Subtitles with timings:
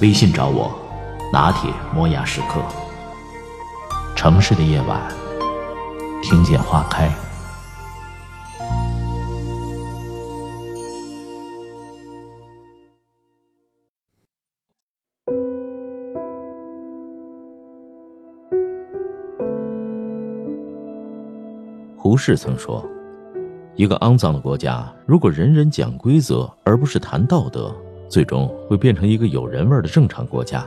[0.00, 0.72] 微信找我，
[1.30, 2.62] 拿铁磨牙时刻。
[4.16, 4.98] 城市的夜晚，
[6.22, 7.10] 听见花开。
[21.94, 22.82] 胡适曾说
[23.76, 27.76] ：“一个肮脏的国家，如果人人讲规则而不是谈道德，
[28.10, 30.66] 最终会变成一个有人味的正常国家，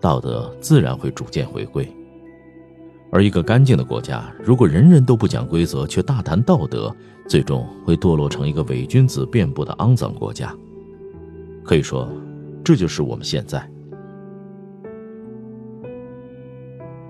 [0.00, 1.86] 道德自然会逐渐回归。
[3.10, 6.94] 而一个干净的国家，如果人人都不讲规则却大谈道德，
[7.28, 10.54] 最终会堕落成一个伪君子遍布的肮脏国家。
[11.64, 12.08] 可以说，
[12.64, 13.68] 这就是我们现在。”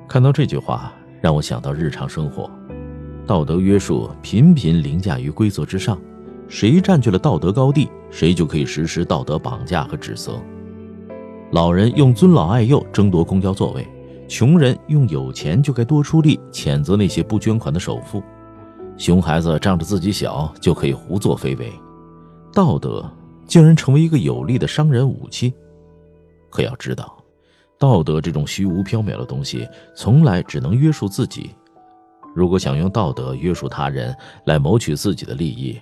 [0.09, 2.51] 看到这句话，让我想到日常生活。
[3.27, 5.99] 道德约束频频凌驾于规则之上，
[6.49, 10.41] 谁占据了道德高地，谁就可以实施道德绑架和指责。
[11.53, 13.87] 老人用尊老爱幼争夺公交座位，
[14.29, 18.23] 穷人用有钱就该多出力谴责那些不捐款的首富，
[18.97, 21.73] 熊孩子仗着自己小就可以胡作非为，
[22.53, 23.09] 道德
[23.47, 25.53] 竟然成为一个有力的伤人武器。
[26.51, 27.17] 可要知道，
[27.79, 31.51] 道德这种虚无缥缈的东西，从来只能约束自己。
[32.35, 35.79] 如果想用道德约束他人来谋取自己的利益，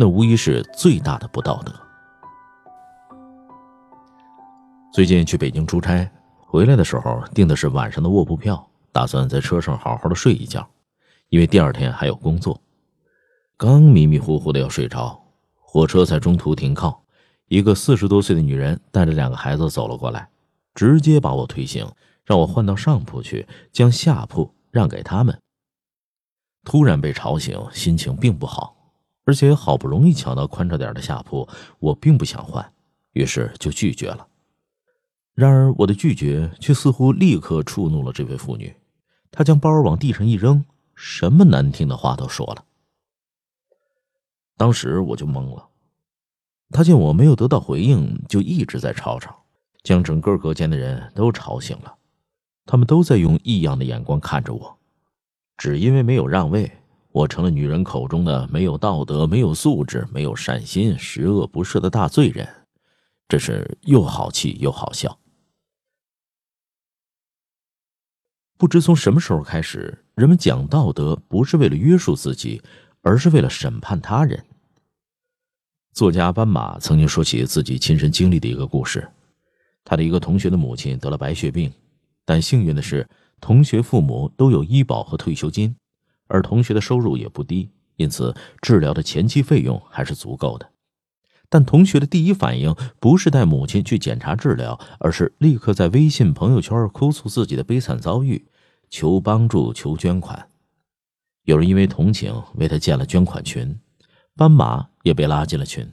[0.00, 1.72] 那无疑是最大的不道德。
[4.92, 10.64] 最近去北京出差，回来的时候订的是晚上的卧铺票，打算在车上好好的睡一觉，
[11.30, 12.62] 因为第二天还有工作。
[13.56, 15.20] 刚迷迷糊糊的要睡着，
[15.56, 17.02] 火车在中途停靠，
[17.48, 20.28] 一个四十多岁的女人带着两个孩子走了过来，
[20.76, 21.84] 直接把我推醒，
[22.24, 25.36] 让我换到上铺去，将下铺让给他们。
[26.62, 28.76] 突然被吵醒，心情并不好，
[29.28, 31.46] 而且好不容易抢到宽敞点的下铺，
[31.80, 32.72] 我并不想换，
[33.12, 34.26] 于是就拒绝了。
[35.34, 38.74] 然而我的拒绝却似乎立刻触怒了这位妇女，
[39.30, 42.64] 她将包往地上一扔，什么难听的话都说了。
[44.56, 45.68] 当时我就懵了，
[46.70, 49.44] 她见我没有得到回应，就一直在吵吵，
[49.82, 51.96] 将整个隔间的人都吵醒了，
[52.64, 54.78] 他们都在用异样的眼光看着我。
[55.58, 56.77] 只因为没有让位，
[57.10, 62.48] 我成了女人口中的没有道德、没有素质、没有善心、十恶不赦的大罪人，
[63.28, 65.18] 真是又好气又好笑。
[68.56, 72.62] 不知从什么时候开始，人们讲道德不是为了约束自己，
[73.02, 74.44] 而是为了审判他人。
[75.92, 79.08] 作家斑马曾经说起自己亲身经历的一个故事：
[79.84, 81.72] 他的一个同学的母亲得了白血病，
[82.24, 83.08] 但幸运的是。
[83.40, 85.72] 同学父母都有医保和退休金，
[86.28, 90.70] 而同学的收入也不低，因此治疗的前期费用还是足够的。
[91.50, 98.46] 但同学的第一反应不是带母亲去检查治疗，而是立刻在微信朋友圈哭诉自己的悲惨遭遇，
[98.90, 100.48] 求帮助、求捐款。
[101.44, 103.80] 有人因为同情为他建了捐款群，
[104.36, 105.90] 斑马也被拉进了群。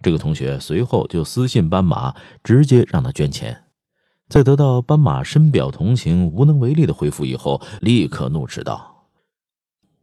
[0.00, 3.64] 这个同学随后就私信斑马，直接让他捐钱。
[4.28, 8.89] 在得到斑马深表同情、无能为力的回复以后，立刻怒斥道：“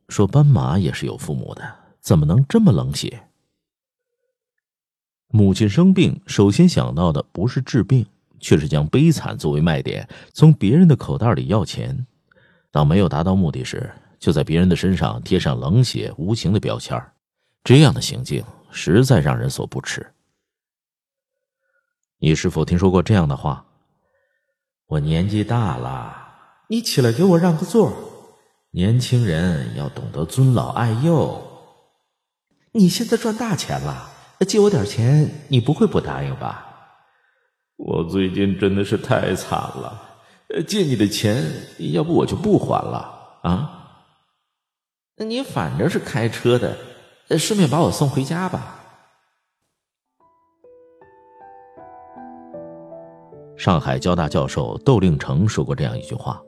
[0.08, 3.28] 说斑马也是有父母的，怎么能这么冷血？
[5.28, 8.06] 母亲生病，首先想到的不是治病，
[8.40, 12.08] 却是将悲惨作为卖点，从别人的口袋里要钱。
[12.72, 17.02] 当没有达到目的时，就在别人的身上贴上冷血无情的标签
[17.64, 20.14] 这样的行径实在让人所不齿。
[22.20, 23.66] 你是否听说过这样的话？”
[24.88, 26.30] 我年纪大了，
[26.70, 27.92] 你起来给我让个座。
[28.78, 31.42] 年轻人要懂得尊老爱幼。
[32.74, 34.08] 你现在赚大钱了，
[34.48, 36.64] 借我点钱，你不会不答应吧？
[37.78, 40.00] 我最近真的是太惨了，
[40.68, 41.44] 借你的钱，
[41.92, 44.04] 要不我就不还了啊。
[45.16, 46.78] 那你反正是开车的，
[47.36, 48.76] 顺便把我送回家吧。
[53.58, 56.40] 上海交大教授窦令成说过这样一句话：“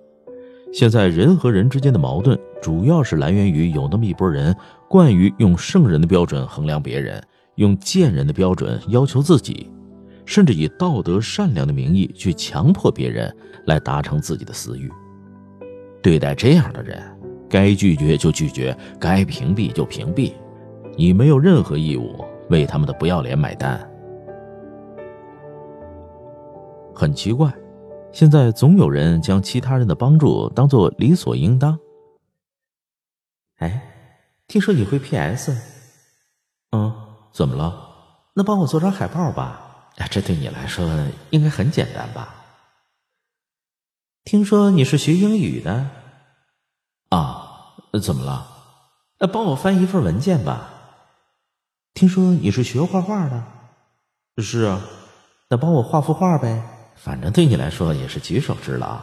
[0.72, 4.56] 现在人和人之间的矛盾，主要是来源于有那么一拨人
[4.88, 7.22] 惯于用圣人的标准衡量别人，
[7.56, 9.70] 用贱人的标准要求自己，
[10.26, 13.36] 甚至以道德善良的名义去强迫别人
[13.66, 14.90] 来达成自己的私欲。
[16.04, 17.02] 对待这样的人，
[17.50, 20.34] 该拒绝就拒绝，该屏蔽就屏蔽，
[20.96, 23.80] 你没有任何义务为他们的不要脸买单。
[26.94, 27.52] 很奇怪，
[28.12, 31.80] 现在总有人将其他人的帮助当做理所应当。
[33.58, 33.82] 哎，
[34.48, 35.56] 听说你会 PS？
[36.72, 36.94] 嗯，
[37.32, 37.88] 怎么了？
[38.34, 39.92] 那帮我做张海报吧。
[39.98, 40.88] 哎，这对你来说
[41.30, 42.36] 应该很简单吧？
[44.24, 45.90] 听说你是学英语的。
[47.10, 48.48] 啊，怎么了？
[49.20, 50.70] 呃，帮我翻一份文件吧。
[51.94, 53.44] 听说你是学画画的。
[54.38, 54.82] 是啊，
[55.50, 56.79] 那帮我画幅画呗。
[57.02, 59.00] 反正对你来说也是举手之劳，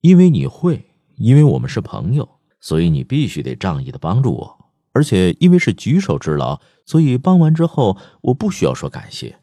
[0.00, 9.40] 因为你会，因为我们是朋友，所以你必须得仗义的帮助我，而且因为是举手之劳，所以帮完之后我不需要说感谢。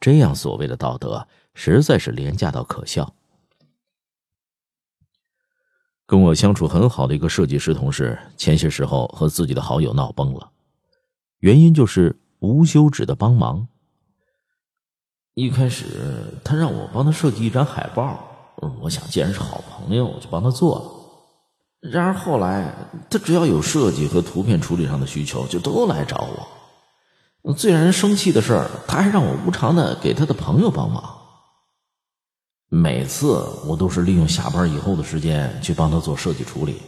[0.00, 3.14] 这样所谓的道德实在是廉价到可笑。
[6.06, 10.50] 跟我相处很好的一个设计师同事，前些时候和自己的好友闹崩了，
[11.40, 13.68] 原因就是无休止的帮忙。
[15.34, 15.86] 一开始
[16.44, 18.22] 他让我帮他设计一张海报，
[18.80, 21.90] 我想既然是好朋友，我就帮他做了。
[21.90, 22.72] 然而后来
[23.10, 26.26] 他只要有设计和图片处理上的需求，就都来找
[27.42, 27.52] 我。
[27.54, 31.02] 最让人生气的是，他还让我无偿的给他的朋友帮忙。
[32.68, 36.80] 每次我都是利用下班以后的时间去帮他做设计处理，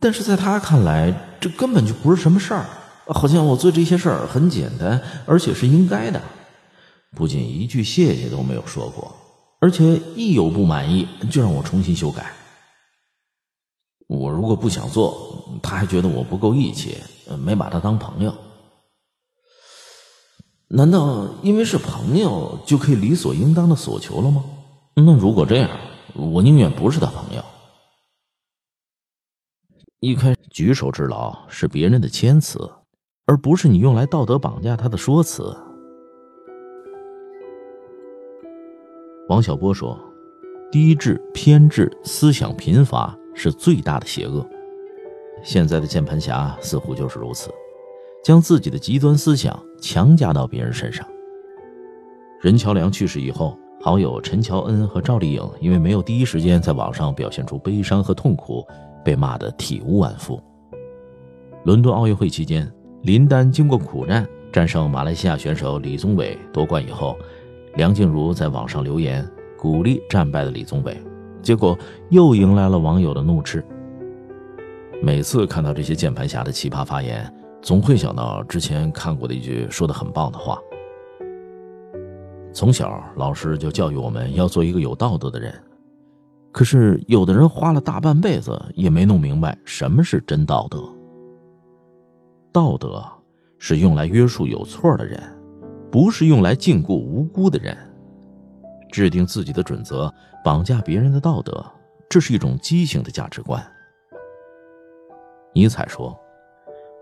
[0.00, 2.66] 但是在他看来，这根本就不是什么事儿，
[3.06, 6.20] 好像我做这些事儿很简单，而且是应该的。
[7.16, 9.14] 不仅一句谢谢都没有说过，
[9.60, 12.32] 而且一有不满意就让我重新修改。
[14.08, 16.96] 我如果不想做，他还觉得我不够义气，
[17.38, 18.34] 没把他当朋友。
[20.68, 24.44] 难道因为是朋友就可以理所应当的索求了吗？
[24.94, 25.70] 那如果这样，
[26.14, 27.44] 我宁愿不是他朋友。
[30.00, 32.70] 一开始举手之劳是别人的谦词，
[33.26, 35.56] 而不是你用来道德绑架他的说辞。
[39.32, 39.98] 王小波说
[40.70, 44.46] ：“低智、偏执、思想贫乏是最大的邪恶。
[45.42, 47.48] 现在的键盘侠似乎就是如此，
[48.22, 51.06] 将自己的极端思想强加到别人身上。”
[52.42, 58.62] 任桥梁去世以后，好友陈乔恩和赵丽颖因为没有第一时间在网上表现出悲伤和痛苦，
[59.02, 60.38] 被骂得体无完肤。
[61.64, 62.70] 伦敦奥运会期间，
[63.00, 67.16] 林丹经过苦战战胜马来西亚选手李宗伟夺冠以后。
[67.74, 69.26] 梁静茹在网上留言
[69.56, 71.00] 鼓励战败的李宗伟，
[71.40, 71.76] 结果
[72.10, 73.64] 又迎来了网友的怒斥。
[75.02, 77.32] 每次看到这些键盘侠的奇葩发言，
[77.62, 80.58] 总会想到之前看过的一句说的很棒的话：
[82.52, 85.52] 从小老师就教育我们要做一个有道德的人，
[86.52, 90.78] 可是有的人花了大半辈子也没弄明白什么是真道德。
[92.52, 93.02] 道德
[93.58, 95.18] 是用来约束有错的人。
[95.92, 97.76] 不是用来禁锢无辜的人，
[98.90, 100.12] 制定自己的准则，
[100.42, 101.62] 绑架别人的道德，
[102.08, 103.62] 这是一种畸形的价值观。
[105.52, 106.18] 尼采说：“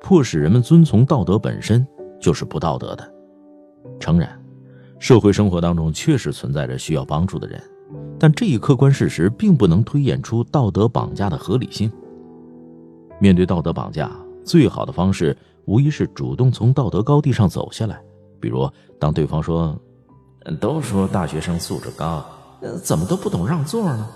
[0.03, 1.87] 迫使人们遵从道德本身
[2.21, 3.15] 就是不道德的。”
[4.01, 4.29] 诚然，
[4.99, 7.63] 社会生活当中确实存在着需要帮助的人，
[8.19, 11.89] 但这一客观事实并不能推演出道德绑架的合理性。
[13.21, 14.11] 面对道德绑架，
[14.45, 18.03] 最好的方式无疑是主动从道德高地上走下来。
[18.41, 18.69] 比如，
[18.99, 19.79] 当对方说
[20.61, 22.25] ：“都说大学生素质高，
[22.83, 24.09] 怎么都不懂让座呢？”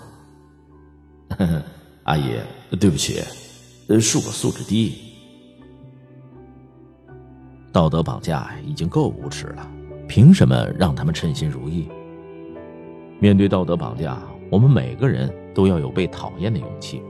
[2.03, 2.39] 阿姨，
[2.79, 3.21] 对不起，
[3.99, 4.95] 是我素质低。
[7.71, 9.67] 道德绑架已经够无耻了，
[10.07, 11.89] 凭什么让他们称心如意？
[13.19, 14.17] 面对道德绑架，
[14.49, 17.01] 我们每个人都要有被讨厌的勇气。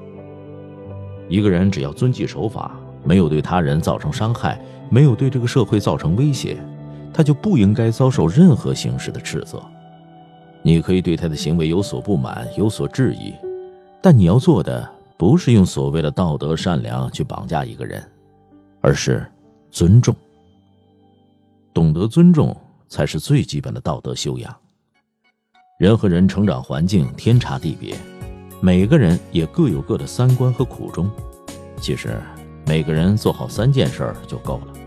[1.28, 6.58] 一个人只要遵纪守法，没有对他人造成伤害，没有对这个社会造成威胁。
[7.16, 9.64] 他就不应该遭受任何形式的斥责。
[10.62, 13.34] 你可以对他的行为有所不满、有所质疑，
[14.02, 18.04] 但你要做的不是用所谓的道德善良去绑架一个人，
[18.82, 19.26] 而是
[19.72, 20.14] 尊重。
[21.74, 22.54] 懂得尊重
[22.90, 24.54] 才是最基本的道德修养。
[25.80, 27.96] 人和人成长环境天差地别，
[28.60, 31.10] 每个人也各有各的三观和苦衷。
[31.80, 32.22] 其实，
[32.66, 34.85] 每个人做好三件事就够了。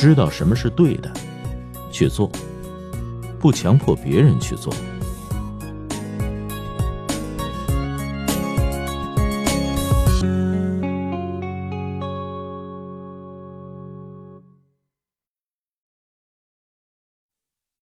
[0.00, 1.12] 知道什么是对的，
[1.90, 2.30] 去做；
[3.40, 4.72] 不强迫别人去做。